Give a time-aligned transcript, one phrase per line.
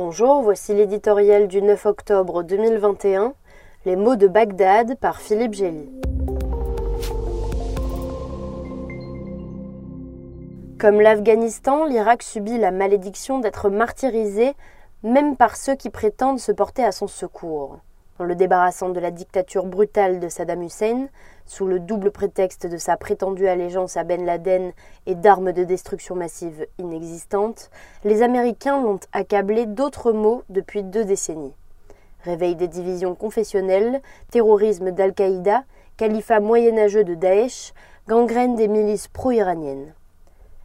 [0.00, 3.34] Bonjour, voici l'éditorial du 9 octobre 2021,
[3.84, 5.90] Les mots de Bagdad par Philippe Gély.
[10.78, 14.52] Comme l'Afghanistan, l'Irak subit la malédiction d'être martyrisé
[15.02, 17.80] même par ceux qui prétendent se porter à son secours.
[18.20, 21.06] En le débarrassant de la dictature brutale de Saddam Hussein,
[21.46, 24.72] sous le double prétexte de sa prétendue allégeance à Ben Laden
[25.06, 27.70] et d'armes de destruction massive inexistantes,
[28.02, 31.54] les Américains l'ont accablé d'autres mots depuis deux décennies.
[32.24, 35.62] Réveil des divisions confessionnelles, terrorisme d'Al-Qaïda,
[35.96, 37.72] califat moyenâgeux de Daesh,
[38.08, 39.94] gangrène des milices pro-iraniennes.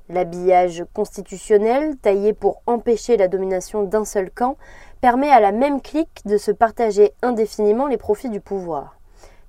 [0.10, 4.58] L'habillage constitutionnel, taillé pour empêcher la domination d'un seul camp,
[5.00, 8.98] permet à la même clique de se partager indéfiniment les profits du pouvoir.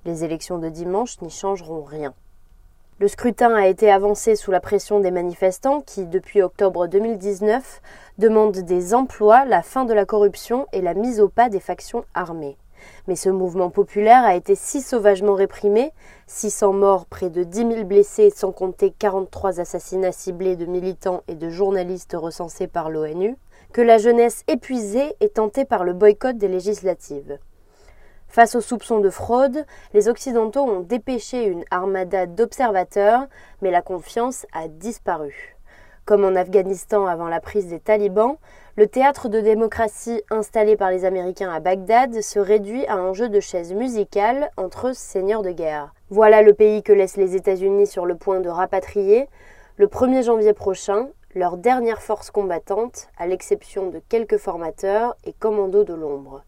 [0.05, 2.13] Les élections de dimanche n'y changeront rien.
[2.99, 7.81] Le scrutin a été avancé sous la pression des manifestants qui, depuis octobre 2019,
[8.19, 12.05] demandent des emplois, la fin de la corruption et la mise au pas des factions
[12.13, 12.57] armées.
[13.07, 15.91] Mais ce mouvement populaire a été si sauvagement réprimé,
[16.27, 21.35] 600 morts, près de 10 000 blessés, sans compter 43 assassinats ciblés de militants et
[21.35, 23.35] de journalistes recensés par l'ONU,
[23.73, 27.39] que la jeunesse épuisée est tentée par le boycott des législatives.
[28.27, 33.27] Face aux soupçons de fraude, les Occidentaux ont dépêché une armada d'observateurs,
[33.61, 35.54] mais la confiance a disparu.
[36.05, 38.37] Comme en Afghanistan avant la prise des talibans,
[38.75, 43.27] le théâtre de démocratie installé par les Américains à Bagdad se réduit à un jeu
[43.27, 45.95] de chaises musicales entre seigneurs de guerre.
[46.11, 49.27] Voilà le pays que laissent les États-Unis sur le point de rapatrier,
[49.77, 55.85] le 1er janvier prochain, leur dernière force combattante, à l'exception de quelques formateurs et commandos
[55.85, 56.43] de l'ombre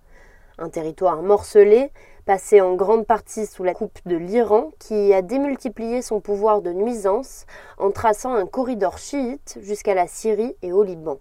[0.58, 1.92] un territoire morcelé,
[2.26, 6.72] passé en grande partie sous la coupe de l'Iran, qui a démultiplié son pouvoir de
[6.72, 7.46] nuisance
[7.78, 11.18] en traçant un corridor chiite jusqu'à la Syrie et au Liban.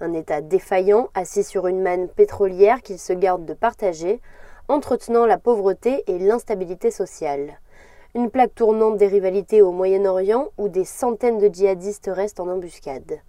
[0.00, 4.20] Un État défaillant, assis sur une manne pétrolière qu'il se garde de partager,
[4.68, 7.58] entretenant la pauvreté et l'instabilité sociale.
[8.14, 13.20] Une plaque tournante des rivalités au Moyen-Orient où des centaines de djihadistes restent en embuscade.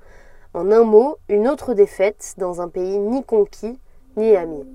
[0.53, 3.79] En un mot, une autre défaite dans un pays ni conquis
[4.17, 4.66] ni ami.